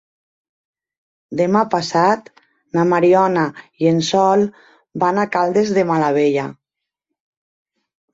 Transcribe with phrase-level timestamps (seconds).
[1.41, 2.31] Demà passat
[2.77, 3.43] na Mariona
[3.83, 4.47] i en Sol
[5.05, 6.47] van a Caldes de Malavella.